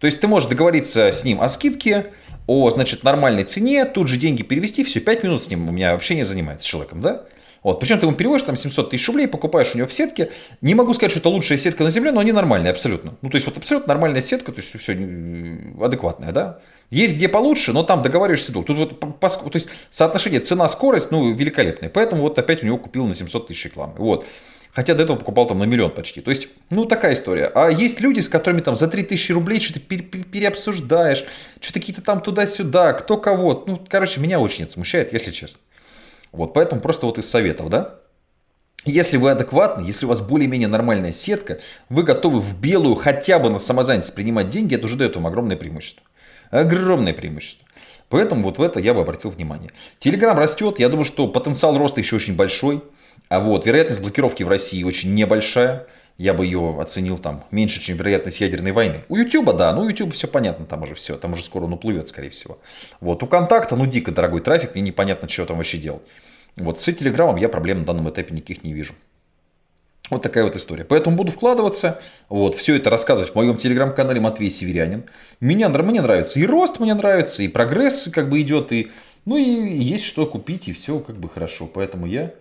То 0.02 0.06
есть 0.06 0.20
ты 0.20 0.26
можешь 0.26 0.48
договориться 0.48 1.12
с 1.12 1.22
ним 1.22 1.40
о 1.40 1.48
скидке, 1.48 2.06
о, 2.48 2.68
значит, 2.70 3.04
нормальной 3.04 3.44
цене, 3.44 3.84
тут 3.84 4.08
же 4.08 4.16
деньги 4.16 4.42
перевести, 4.42 4.82
все, 4.82 4.98
5 4.98 5.22
минут 5.22 5.44
с 5.44 5.48
ним 5.48 5.68
у 5.68 5.70
меня 5.70 5.92
вообще 5.92 6.16
не 6.16 6.24
занимается 6.24 6.66
с 6.66 6.68
человеком, 6.68 7.00
да? 7.00 7.22
Вот, 7.62 7.78
причем 7.78 8.00
ты 8.00 8.06
ему 8.06 8.16
переводишь 8.16 8.44
там 8.44 8.56
700 8.56 8.90
тысяч 8.90 9.06
рублей, 9.06 9.28
покупаешь 9.28 9.72
у 9.76 9.78
него 9.78 9.86
в 9.86 9.94
сетке. 9.94 10.30
Не 10.60 10.74
могу 10.74 10.92
сказать, 10.94 11.12
что 11.12 11.20
это 11.20 11.28
лучшая 11.28 11.56
сетка 11.56 11.84
на 11.84 11.90
земле, 11.90 12.10
но 12.10 12.18
они 12.18 12.32
нормальные 12.32 12.72
абсолютно. 12.72 13.14
Ну, 13.22 13.30
то 13.30 13.36
есть, 13.36 13.46
вот 13.46 13.56
абсолютно 13.56 13.94
нормальная 13.94 14.22
сетка, 14.22 14.50
то 14.50 14.60
есть, 14.60 14.76
все 14.76 14.92
адекватная, 15.80 16.32
да. 16.32 16.58
Есть 16.90 17.14
где 17.14 17.28
получше, 17.28 17.72
но 17.72 17.84
там 17.84 18.02
договариваешься 18.02 18.50
долго. 18.50 18.66
Тут 18.66 18.78
вот, 18.78 19.20
по, 19.20 19.28
то 19.28 19.50
есть, 19.54 19.68
соотношение 19.90 20.40
цена-скорость, 20.40 21.12
ну, 21.12 21.32
великолепное. 21.32 21.88
Поэтому 21.88 22.22
вот 22.22 22.36
опять 22.40 22.64
у 22.64 22.66
него 22.66 22.78
купил 22.78 23.06
на 23.06 23.14
700 23.14 23.46
тысяч 23.46 23.66
рекламы. 23.66 23.94
Вот. 23.98 24.26
Хотя 24.72 24.94
до 24.94 25.02
этого 25.02 25.18
покупал 25.18 25.46
там 25.46 25.58
на 25.58 25.64
миллион 25.64 25.90
почти. 25.90 26.22
То 26.22 26.30
есть, 26.30 26.48
ну, 26.70 26.86
такая 26.86 27.12
история. 27.12 27.52
А 27.54 27.68
есть 27.68 28.00
люди, 28.00 28.20
с 28.20 28.28
которыми 28.28 28.62
там 28.62 28.74
за 28.74 28.88
3000 28.88 29.32
рублей 29.32 29.60
что-то 29.60 29.80
пере- 29.80 30.02
переобсуждаешь, 30.02 31.24
что-то 31.60 31.78
какие-то 31.78 32.00
там 32.00 32.22
туда-сюда, 32.22 32.94
кто 32.94 33.18
кого. 33.18 33.64
Ну, 33.66 33.78
короче, 33.86 34.20
меня 34.20 34.40
очень 34.40 34.64
это 34.64 34.72
смущает, 34.72 35.12
если 35.12 35.30
честно. 35.30 35.60
Вот, 36.32 36.54
поэтому 36.54 36.80
просто 36.80 37.04
вот 37.04 37.18
из 37.18 37.28
советов, 37.28 37.68
да. 37.68 37.98
Если 38.86 39.18
вы 39.18 39.30
адекватны, 39.30 39.84
если 39.84 40.06
у 40.06 40.08
вас 40.08 40.20
более-менее 40.20 40.68
нормальная 40.68 41.12
сетка, 41.12 41.60
вы 41.90 42.02
готовы 42.02 42.40
в 42.40 42.58
белую 42.58 42.94
хотя 42.94 43.38
бы 43.38 43.50
на 43.50 43.58
самозанятость 43.58 44.14
принимать 44.14 44.48
деньги, 44.48 44.74
это 44.74 44.86
уже 44.86 44.96
дает 44.96 45.14
вам 45.14 45.26
огромное 45.26 45.56
преимущество. 45.56 46.02
Огромное 46.50 47.12
преимущество. 47.12 47.66
Поэтому 48.08 48.42
вот 48.42 48.58
в 48.58 48.62
это 48.62 48.80
я 48.80 48.94
бы 48.94 49.02
обратил 49.02 49.30
внимание. 49.30 49.70
Телеграм 49.98 50.36
растет, 50.36 50.78
я 50.80 50.88
думаю, 50.88 51.04
что 51.04 51.28
потенциал 51.28 51.78
роста 51.78 52.00
еще 52.00 52.16
очень 52.16 52.34
большой. 52.34 52.82
А 53.32 53.40
вот 53.40 53.64
вероятность 53.64 54.02
блокировки 54.02 54.42
в 54.42 54.48
России 54.48 54.84
очень 54.84 55.14
небольшая. 55.14 55.86
Я 56.18 56.34
бы 56.34 56.44
ее 56.44 56.76
оценил 56.78 57.16
там 57.16 57.44
меньше, 57.50 57.80
чем 57.80 57.96
вероятность 57.96 58.42
ядерной 58.42 58.72
войны. 58.72 59.04
У 59.08 59.16
Ютуба, 59.16 59.54
да, 59.54 59.72
ну 59.72 59.80
у 59.80 59.88
Ютуба 59.88 60.12
все 60.12 60.28
понятно, 60.28 60.66
там 60.66 60.82
уже 60.82 60.94
все, 60.94 61.16
там 61.16 61.32
уже 61.32 61.42
скоро 61.42 61.64
он 61.64 61.72
уплывет, 61.72 62.08
скорее 62.08 62.28
всего. 62.28 62.58
Вот, 63.00 63.22
у 63.22 63.26
Контакта, 63.26 63.74
ну 63.74 63.86
дико 63.86 64.12
дорогой 64.12 64.42
трафик, 64.42 64.74
мне 64.74 64.82
непонятно, 64.82 65.30
что 65.30 65.46
там 65.46 65.56
вообще 65.56 65.78
делать. 65.78 66.02
Вот, 66.56 66.78
с 66.78 66.84
Телеграмом 66.84 67.36
я 67.36 67.48
проблем 67.48 67.78
на 67.78 67.84
данном 67.86 68.10
этапе 68.10 68.34
никаких 68.34 68.64
не 68.64 68.74
вижу. 68.74 68.92
Вот 70.10 70.20
такая 70.20 70.44
вот 70.44 70.54
история. 70.54 70.84
Поэтому 70.84 71.16
буду 71.16 71.32
вкладываться. 71.32 72.02
Вот, 72.28 72.54
все 72.54 72.76
это 72.76 72.90
рассказывать 72.90 73.32
в 73.32 73.34
моем 73.34 73.56
телеграм-канале 73.56 74.20
Матвей 74.20 74.50
Северянин. 74.50 75.04
Меня, 75.40 75.70
мне 75.70 76.02
нравится 76.02 76.38
и 76.38 76.44
рост 76.44 76.80
мне 76.80 76.92
нравится, 76.92 77.42
и 77.42 77.48
прогресс 77.48 78.10
как 78.12 78.28
бы 78.28 78.42
идет, 78.42 78.72
и, 78.72 78.90
ну 79.24 79.38
и 79.38 79.42
есть 79.42 80.04
что 80.04 80.26
купить, 80.26 80.68
и 80.68 80.74
все 80.74 80.98
как 80.98 81.16
бы 81.16 81.30
хорошо. 81.30 81.66
Поэтому 81.66 82.04
я 82.04 82.34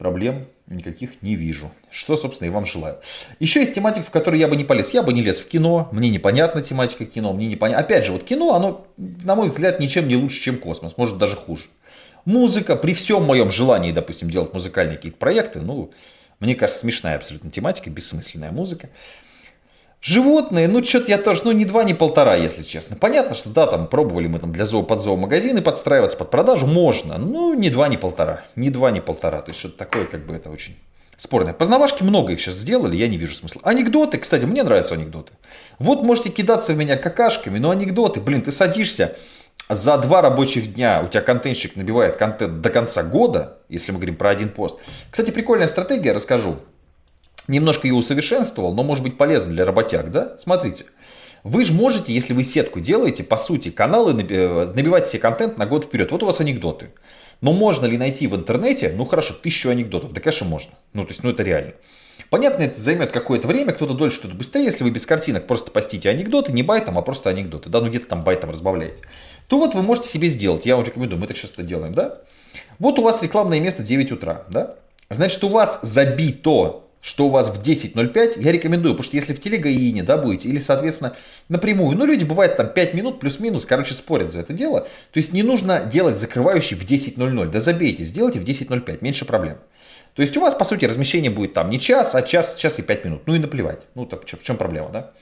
проблем 0.00 0.46
никаких 0.66 1.20
не 1.20 1.34
вижу. 1.34 1.70
Что, 1.90 2.16
собственно, 2.16 2.48
и 2.48 2.50
вам 2.50 2.64
желаю. 2.64 3.00
Еще 3.38 3.60
есть 3.60 3.74
тематика, 3.74 4.06
в 4.06 4.10
которой 4.10 4.40
я 4.40 4.48
бы 4.48 4.56
не 4.56 4.64
полез. 4.64 4.94
Я 4.94 5.02
бы 5.02 5.12
не 5.12 5.20
лез 5.20 5.40
в 5.40 5.46
кино. 5.46 5.90
Мне 5.92 6.08
непонятна 6.08 6.62
тематика 6.62 7.04
кино. 7.04 7.34
Мне 7.34 7.48
непонятно. 7.48 7.84
Опять 7.84 8.06
же, 8.06 8.12
вот 8.12 8.24
кино, 8.24 8.54
оно, 8.54 8.86
на 8.96 9.34
мой 9.34 9.48
взгляд, 9.48 9.78
ничем 9.78 10.08
не 10.08 10.16
лучше, 10.16 10.40
чем 10.40 10.56
космос. 10.56 10.96
Может, 10.96 11.18
даже 11.18 11.36
хуже. 11.36 11.66
Музыка, 12.24 12.76
при 12.76 12.94
всем 12.94 13.24
моем 13.24 13.50
желании, 13.50 13.92
допустим, 13.92 14.30
делать 14.30 14.54
музыкальные 14.54 14.96
какие-то 14.96 15.18
проекты, 15.18 15.60
ну, 15.60 15.90
мне 16.38 16.54
кажется, 16.54 16.80
смешная 16.80 17.16
абсолютно 17.16 17.50
тематика, 17.50 17.90
бессмысленная 17.90 18.52
музыка. 18.52 18.88
Животные, 20.02 20.66
ну, 20.66 20.82
что-то 20.82 21.10
я 21.10 21.18
тоже, 21.18 21.42
ну, 21.44 21.52
ни 21.52 21.64
два, 21.64 21.84
ни 21.84 21.92
полтора, 21.92 22.34
если 22.34 22.62
честно. 22.62 22.96
Понятно, 22.96 23.34
что 23.34 23.50
да, 23.50 23.66
там 23.66 23.86
пробовали 23.86 24.28
мы 24.28 24.38
там 24.38 24.52
для 24.52 24.64
зоо, 24.64 24.82
под 24.82 25.00
зоомагазины 25.00 25.60
подстраиваться 25.60 26.16
под 26.16 26.30
продажу, 26.30 26.66
можно. 26.66 27.18
Ну, 27.18 27.52
ни 27.54 27.68
два, 27.68 27.88
ни 27.88 27.96
полтора. 27.96 28.44
Ни 28.56 28.70
два, 28.70 28.90
ни 28.90 29.00
полтора. 29.00 29.42
То 29.42 29.50
есть, 29.50 29.58
что-то 29.58 29.76
такое, 29.76 30.06
как 30.06 30.24
бы, 30.24 30.34
это 30.34 30.48
очень 30.48 30.76
спорное. 31.18 31.52
Познавашки 31.52 32.02
много 32.02 32.32
их 32.32 32.40
сейчас 32.40 32.56
сделали, 32.56 32.96
я 32.96 33.08
не 33.08 33.18
вижу 33.18 33.34
смысла. 33.34 33.60
Анекдоты, 33.64 34.16
кстати, 34.16 34.46
мне 34.46 34.62
нравятся 34.62 34.94
анекдоты. 34.94 35.32
Вот 35.78 36.02
можете 36.02 36.30
кидаться 36.30 36.72
в 36.72 36.78
меня 36.78 36.96
какашками, 36.96 37.58
но 37.58 37.70
анекдоты, 37.70 38.20
блин, 38.20 38.40
ты 38.40 38.52
садишься, 38.52 39.16
за 39.68 39.98
два 39.98 40.22
рабочих 40.22 40.74
дня 40.74 41.02
у 41.04 41.08
тебя 41.08 41.20
контентщик 41.20 41.76
набивает 41.76 42.16
контент 42.16 42.60
до 42.60 42.70
конца 42.70 43.02
года, 43.02 43.58
если 43.68 43.92
мы 43.92 43.98
говорим 43.98 44.16
про 44.16 44.30
один 44.30 44.48
пост. 44.48 44.78
Кстати, 45.10 45.30
прикольная 45.30 45.68
стратегия, 45.68 46.12
расскажу. 46.12 46.56
Немножко 47.50 47.86
ее 47.86 47.94
усовершенствовал, 47.94 48.74
но 48.74 48.82
может 48.82 49.04
быть 49.04 49.18
полезен 49.18 49.52
для 49.52 49.64
работяг, 49.64 50.10
да? 50.10 50.36
Смотрите. 50.38 50.84
Вы 51.42 51.64
же 51.64 51.72
можете, 51.72 52.12
если 52.12 52.34
вы 52.34 52.44
сетку 52.44 52.80
делаете, 52.80 53.24
по 53.24 53.36
сути, 53.36 53.70
каналы 53.70 54.12
э, 54.12 54.72
набивать 54.74 55.06
себе 55.06 55.20
контент 55.20 55.56
на 55.56 55.66
год 55.66 55.84
вперед. 55.84 56.10
Вот 56.10 56.22
у 56.22 56.26
вас 56.26 56.40
анекдоты. 56.40 56.90
Но 57.40 57.52
можно 57.52 57.86
ли 57.86 57.96
найти 57.96 58.26
в 58.26 58.36
интернете, 58.36 58.92
ну 58.94 59.06
хорошо, 59.06 59.34
тысячу 59.34 59.70
анекдотов? 59.70 60.12
Да, 60.12 60.20
конечно, 60.20 60.46
можно. 60.46 60.72
Ну, 60.92 61.04
то 61.04 61.10
есть, 61.10 61.22
ну 61.22 61.30
это 61.30 61.42
реально. 61.42 61.72
Понятно, 62.28 62.64
это 62.64 62.78
займет 62.78 63.10
какое-то 63.12 63.48
время, 63.48 63.72
кто-то 63.72 63.94
дольше, 63.94 64.18
кто-то 64.18 64.34
быстрее. 64.34 64.64
Если 64.64 64.84
вы 64.84 64.90
без 64.90 65.06
картинок 65.06 65.46
просто 65.46 65.70
постите 65.70 66.10
анекдоты, 66.10 66.52
не 66.52 66.62
байтом, 66.62 66.98
а 66.98 67.02
просто 67.02 67.30
анекдоты, 67.30 67.70
да, 67.70 67.80
ну 67.80 67.88
где-то 67.88 68.06
там 68.06 68.22
байтом 68.22 68.50
разбавляете, 68.50 69.02
то 69.48 69.58
вот 69.58 69.74
вы 69.74 69.82
можете 69.82 70.08
себе 70.08 70.28
сделать. 70.28 70.66
Я 70.66 70.76
вам 70.76 70.84
рекомендую, 70.84 71.18
мы 71.18 71.24
это 71.24 71.34
сейчас 71.34 71.52
это 71.52 71.62
делаем, 71.62 71.94
да. 71.94 72.18
Вот 72.78 72.98
у 72.98 73.02
вас 73.02 73.22
рекламное 73.22 73.60
место 73.60 73.82
9 73.82 74.12
утра, 74.12 74.44
да. 74.50 74.76
Значит, 75.08 75.42
у 75.42 75.48
вас 75.48 75.80
забито 75.82 76.84
что 77.00 77.26
у 77.26 77.30
вас 77.30 77.48
в 77.48 77.62
10.05, 77.62 78.42
я 78.42 78.52
рекомендую, 78.52 78.94
потому 78.94 79.04
что 79.04 79.16
если 79.16 79.32
в 79.32 79.40
телегаине, 79.40 80.02
да, 80.02 80.18
будете, 80.18 80.48
или, 80.48 80.58
соответственно, 80.58 81.16
напрямую, 81.48 81.96
ну, 81.96 82.04
люди, 82.04 82.24
бывает, 82.24 82.56
там 82.56 82.68
5 82.72 82.94
минут 82.94 83.20
плюс-минус, 83.20 83.64
короче, 83.64 83.94
спорят 83.94 84.30
за 84.30 84.40
это 84.40 84.52
дело, 84.52 84.80
то 84.80 85.16
есть 85.18 85.32
не 85.32 85.42
нужно 85.42 85.80
делать 85.80 86.18
закрывающий 86.18 86.76
в 86.76 86.84
10.00, 86.84 87.50
да 87.50 87.60
забейте, 87.60 88.04
сделайте 88.04 88.38
в 88.38 88.44
10.05, 88.44 88.98
меньше 89.00 89.24
проблем. 89.24 89.58
То 90.14 90.22
есть 90.22 90.36
у 90.36 90.40
вас, 90.40 90.54
по 90.54 90.64
сути, 90.64 90.84
размещение 90.84 91.30
будет 91.30 91.54
там 91.54 91.70
не 91.70 91.80
час, 91.80 92.14
а 92.14 92.22
час, 92.22 92.56
час 92.56 92.78
и 92.78 92.82
5 92.82 93.04
минут, 93.04 93.22
ну 93.26 93.34
и 93.34 93.38
наплевать, 93.38 93.82
ну, 93.94 94.04
так, 94.04 94.26
в 94.26 94.42
чем 94.42 94.56
проблема, 94.56 94.90
да? 94.90 95.12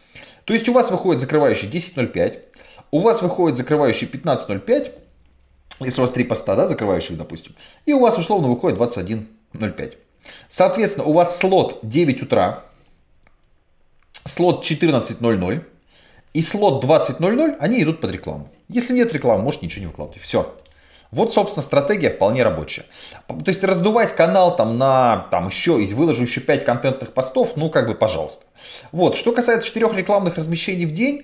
То 0.45 0.55
есть 0.55 0.69
у 0.69 0.73
вас 0.73 0.91
выходит 0.91 1.21
закрывающий 1.21 1.69
10.05, 1.69 2.43
у 2.91 3.01
вас 3.01 3.23
выходит 3.23 3.57
закрывающий 3.57 4.09
15.05, 4.09 4.93
если 5.81 6.01
у 6.01 6.03
вас 6.03 6.11
три 6.11 6.25
поста, 6.25 6.57
да, 6.57 6.67
закрывающие, 6.67 7.17
допустим, 7.17 7.55
и 7.87 7.93
у 7.93 8.01
вас 8.01 8.19
условно 8.19 8.49
выходит 8.49 8.79
21.05. 8.79 9.99
Соответственно, 10.49 11.07
у 11.07 11.13
вас 11.13 11.39
слот 11.39 11.81
9 11.83 12.23
утра, 12.23 12.65
слот 14.25 14.65
14.00 14.65 15.65
и 16.35 16.43
слот 16.43 16.85
20.00, 16.85 17.57
они 17.59 17.83
идут 17.83 18.01
под 18.01 18.13
рекламу. 18.13 18.51
Если 18.69 18.95
нет 18.95 19.13
рекламы, 19.13 19.43
можете 19.43 19.67
ничего 19.67 19.81
не 19.81 19.87
выкладывать. 19.87 20.21
Все. 20.23 20.55
Вот, 21.11 21.33
собственно, 21.33 21.63
стратегия 21.63 22.11
вполне 22.11 22.43
рабочая. 22.43 22.85
То 23.27 23.43
есть 23.47 23.65
раздувать 23.65 24.15
канал 24.15 24.55
там 24.55 24.77
на, 24.77 25.27
там 25.31 25.47
еще, 25.49 25.73
выложу 25.95 26.23
еще 26.23 26.41
5 26.41 26.65
контентных 26.67 27.15
постов, 27.15 27.57
ну, 27.57 27.71
как 27.71 27.87
бы, 27.87 27.95
пожалуйста. 27.95 28.45
Вот, 28.93 29.17
что 29.17 29.33
касается 29.33 29.67
4 29.69 29.89
рекламных 29.95 30.37
размещений 30.37 30.85
в 30.85 30.93
день, 30.93 31.23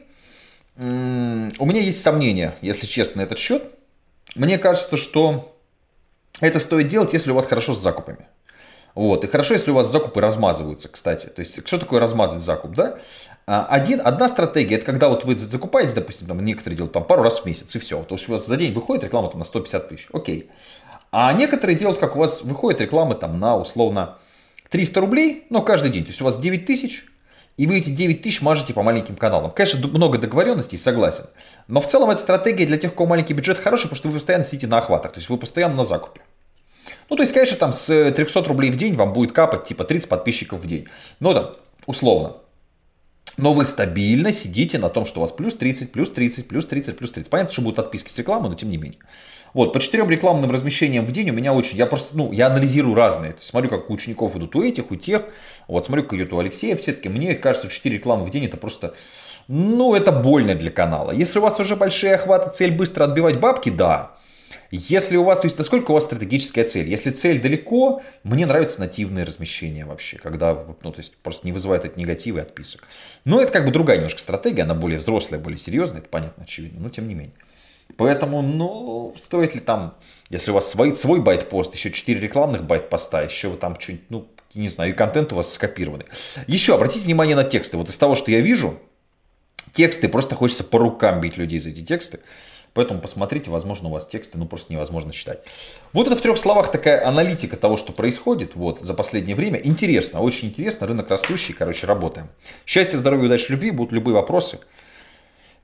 у 0.77 0.81
меня 0.81 1.81
есть 1.81 2.03
сомнения, 2.03 2.57
если 2.63 2.87
честно, 2.87 3.21
на 3.21 3.27
этот 3.27 3.39
счет. 3.39 3.63
Мне 4.35 4.57
кажется, 4.57 4.97
что 4.97 5.55
это 6.41 6.59
стоит 6.59 6.89
делать, 6.89 7.13
если 7.13 7.31
у 7.31 7.35
вас 7.35 7.47
хорошо 7.47 7.75
с 7.75 7.79
закупами. 7.79 8.27
Вот. 8.95 9.25
И 9.25 9.27
хорошо, 9.27 9.55
если 9.55 9.71
у 9.71 9.75
вас 9.75 9.91
закупы 9.91 10.21
размазываются, 10.21 10.89
кстати. 10.89 11.27
То 11.27 11.41
есть, 11.41 11.67
что 11.67 11.79
такое 11.79 12.01
размазать 12.01 12.43
закуп, 12.43 12.73
да? 12.75 12.99
А, 13.47 13.67
один, 13.67 14.01
одна 14.03 14.29
стратегия, 14.29 14.77
это 14.77 14.87
когда 14.87 15.09
вот 15.09 15.25
вы 15.25 15.37
закупаете, 15.37 15.95
допустим, 15.95 16.27
там, 16.27 16.43
некоторые 16.45 16.77
делают 16.77 16.93
там 16.93 17.05
пару 17.05 17.23
раз 17.23 17.41
в 17.41 17.47
месяц, 17.47 17.75
и 17.75 17.79
все. 17.79 18.03
То 18.05 18.15
есть 18.15 18.29
у 18.29 18.33
вас 18.33 18.47
за 18.47 18.57
день 18.57 18.73
выходит 18.73 19.05
реклама 19.05 19.29
там, 19.29 19.41
на 19.41 19.45
150 19.45 19.89
тысяч. 19.89 20.09
Окей. 20.13 20.49
А 21.11 21.33
некоторые 21.33 21.77
делают, 21.77 21.99
как 21.99 22.17
у 22.17 22.19
вас 22.19 22.43
выходит 22.43 22.81
реклама 22.81 23.15
там 23.15 23.39
на 23.39 23.57
условно 23.57 24.19
300 24.71 25.01
рублей, 25.01 25.47
но 25.51 25.63
каждый 25.63 25.91
день. 25.91 26.05
То 26.05 26.11
есть 26.11 26.21
у 26.21 26.25
вас 26.25 26.39
9 26.39 26.65
тысяч, 26.65 27.05
и 27.57 27.67
вы 27.67 27.79
эти 27.79 27.91
9 27.91 28.23
тысяч 28.23 28.43
мажете 28.43 28.75
по 28.75 28.83
маленьким 28.83 29.17
каналам. 29.17 29.51
Конечно, 29.51 29.87
много 29.89 30.19
договоренностей, 30.19 30.79
согласен. 30.79 31.27
Но 31.69 31.81
в 31.81 31.87
целом 31.87 32.11
эта 32.11 32.21
стратегия 32.21 32.67
для 32.67 32.79
тех, 32.79 32.93
у 32.93 32.97
кого 32.97 33.11
маленький 33.11 33.35
бюджет 33.35 33.59
хороший, 33.59 33.85
потому 33.85 33.97
что 33.97 34.09
вы 34.09 34.15
постоянно 34.15 34.45
сидите 34.45 34.67
на 34.67 34.79
охватах. 34.79 35.13
То 35.13 35.19
есть 35.19 35.29
вы 35.29 35.37
постоянно 35.37 35.75
на 35.75 35.85
закупе. 35.85 36.21
Ну, 37.11 37.17
то 37.17 37.23
есть, 37.23 37.33
конечно, 37.33 37.57
там 37.57 37.73
с 37.73 38.13
300 38.13 38.43
рублей 38.45 38.71
в 38.71 38.77
день 38.77 38.95
вам 38.95 39.13
будет 39.13 39.33
капать 39.33 39.65
типа 39.65 39.85
30 39.85 40.09
подписчиков 40.09 40.61
в 40.61 40.67
день. 40.67 40.87
Ну, 41.21 41.35
да, 41.35 41.53
условно. 41.87 42.37
Но 43.37 43.53
вы 43.53 43.65
стабильно 43.65 44.33
сидите 44.33 44.79
на 44.79 44.89
том, 44.89 45.05
что 45.05 45.19
у 45.19 45.23
вас 45.23 45.33
плюс 45.33 45.57
30, 45.57 45.93
плюс 45.93 46.11
30, 46.11 46.47
плюс 46.47 46.67
30, 46.67 46.97
плюс 46.97 47.11
30. 47.11 47.31
Понятно, 47.31 47.53
что 47.53 47.63
будут 47.63 47.81
отписки 47.81 48.09
с 48.09 48.19
рекламы, 48.19 48.49
но 48.49 48.55
тем 48.55 48.71
не 48.71 48.77
менее. 48.77 48.99
Вот, 49.55 49.73
по 49.73 49.81
четырем 49.81 50.11
рекламным 50.11 50.51
размещениям 50.51 51.07
в 51.07 51.13
день 51.13 51.31
у 51.31 51.33
меня 51.33 51.53
очень, 51.53 51.77
я 51.79 51.87
просто, 51.87 52.17
ну, 52.17 52.33
я 52.33 52.49
анализирую 52.49 52.95
разные. 52.95 53.37
Смотрю, 53.39 53.71
как 53.71 53.89
у 53.89 53.93
учеников 53.93 54.37
идут 54.37 54.55
у 54.57 54.63
этих, 54.63 54.91
у 54.91 54.97
тех. 54.97 55.25
Вот, 55.69 55.85
смотрю, 55.85 56.05
как 56.05 56.15
идет 56.15 56.33
у 56.33 56.39
Алексея. 56.39 56.77
Все-таки 56.77 57.09
мне 57.09 57.35
кажется, 57.35 57.69
4 57.69 57.97
рекламы 57.97 58.25
в 58.25 58.31
день 58.31 58.47
это 58.47 58.57
просто, 58.57 58.95
ну, 59.47 59.95
это 59.95 60.11
больно 60.11 60.57
для 60.57 60.73
канала. 60.73 61.13
Если 61.13 61.39
у 61.39 61.43
вас 61.43 61.59
уже 61.61 61.77
большие 61.77 62.15
охваты, 62.15 62.51
цель 62.51 62.73
быстро 62.73 63.05
отбивать 63.05 63.39
бабки, 63.39 63.71
да. 63.71 64.17
Если 64.77 65.17
у 65.17 65.23
вас, 65.23 65.41
то 65.41 65.47
есть 65.47 65.57
насколько 65.57 65.93
у 65.93 65.95
вас 65.95 66.05
стратегическая 66.05 66.65
цель? 66.65 66.89
Если 66.89 67.11
цель 67.11 67.41
далеко, 67.41 68.03
мне 68.25 68.45
нравится 68.45 68.81
нативное 68.81 69.25
размещение 69.25 69.85
вообще, 69.85 70.19
когда, 70.19 70.67
ну, 70.83 70.91
то 70.91 70.99
есть 70.99 71.17
просто 71.19 71.47
не 71.47 71.53
вызывает 71.53 71.85
это 71.85 71.99
негатива 71.99 72.39
и 72.39 72.43
отписок. 72.43 72.89
Но 73.25 73.41
это 73.41 73.53
как 73.53 73.67
бы 73.67 73.71
другая 73.71 73.99
немножко 73.99 74.21
стратегия, 74.21 74.63
она 74.63 74.75
более 74.75 74.99
взрослая, 74.99 75.39
более 75.39 75.59
серьезная, 75.59 76.01
это 76.01 76.09
понятно, 76.09 76.43
очевидно, 76.43 76.81
но 76.81 76.89
тем 76.89 77.07
не 77.07 77.15
менее. 77.15 77.35
Поэтому, 77.97 78.43
ну, 78.43 79.15
стоит 79.17 79.55
ли 79.55 79.61
там, 79.61 79.97
если 80.29 80.51
у 80.51 80.55
вас 80.55 80.69
свой, 80.69 80.93
свой 80.95 81.21
байт-пост, 81.21 81.73
еще 81.75 81.93
4 81.93 82.19
рекламных 82.19 82.65
байт-поста, 82.65 83.23
еще 83.23 83.51
вы 83.51 83.57
там 83.57 83.79
что-нибудь, 83.79 84.07
ну, 84.09 84.29
не 84.55 84.69
знаю, 84.69 84.91
и 84.91 84.95
контент 84.95 85.33
у 85.33 85.37
вас 85.37 85.53
скопированный. 85.53 86.07
Еще 86.49 86.75
обратите 86.75 87.05
внимание 87.05 87.37
на 87.37 87.45
тексты. 87.45 87.77
Вот 87.77 87.89
из 87.89 87.99
того, 87.99 88.17
что 88.17 88.33
я 88.33 88.41
вижу, 88.41 88.81
тексты, 89.73 90.09
просто 90.09 90.35
хочется 90.35 90.65
по 90.65 90.79
рукам 90.79 91.21
бить 91.21 91.37
людей 91.37 91.61
за 91.61 91.71
эти 91.71 91.83
тексты. 91.83 92.21
Поэтому 92.75 93.01
посмотрите, 93.01 93.51
возможно, 93.51 93.89
у 93.89 93.93
вас 93.93 94.05
тексты, 94.05 94.37
ну, 94.37 94.47
просто 94.47 94.73
невозможно 94.73 95.13
читать. 95.13 95.39
Вот 95.93 96.09
это 96.09 96.17
в 96.17 96.21
трех 96.21 96.37
словах 96.37 96.73
такая 96.73 97.07
аналитика 97.07 97.57
того, 97.57 97.77
что 97.77 97.93
происходит 97.93 98.57
вот 98.57 98.81
за 98.81 98.95
последнее 98.95 99.37
время. 99.37 99.61
Интересно, 99.63 100.21
очень 100.21 100.49
интересно, 100.49 100.89
рынок 100.89 101.09
растущий, 101.09 101.55
короче, 101.55 101.87
работаем. 101.87 102.29
Счастья, 102.67 102.99
здоровья, 102.99 103.27
удачи, 103.27 103.51
любви, 103.53 103.71
будут 103.71 103.93
любые 103.93 104.17
вопросы. 104.17 104.59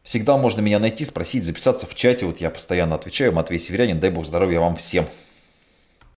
Всегда 0.05 0.37
можно 0.39 0.61
меня 0.61 0.79
найти, 0.79 1.05
спросить, 1.05 1.45
записаться 1.45 1.87
в 1.87 1.95
чате. 1.95 2.27
Вот 2.27 2.41
я 2.41 2.49
постоянно 2.49 2.95
отвечаю. 2.95 3.33
Матвей 3.33 3.59
Северянин, 3.59 4.01
дай 4.01 4.11
бог 4.11 4.25
здоровья 4.25 4.61
вам 4.61 4.77
всем. 4.77 5.07